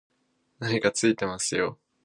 [0.57, 1.77] 何かついてますよ